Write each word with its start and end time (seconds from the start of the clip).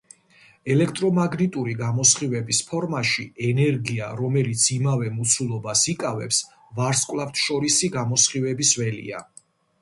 ელექტრომაგნიტური 0.75 1.75
გამოსხივების 1.81 2.61
ფორმაში 2.69 3.25
ენერგია, 3.49 4.07
რომელიც 4.23 4.65
იმავე 4.77 5.13
მოცულობას 5.19 5.85
იკავებს, 5.95 6.41
ვარსკვლავთშორისი 6.81 7.93
გამოსხივების 7.99 8.75
ველია. 8.83 9.23